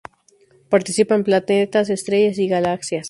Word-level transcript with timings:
Participan 0.71 1.23
planetas, 1.23 1.91
estrellas 1.91 2.39
y 2.39 2.47
galaxias. 2.47 2.99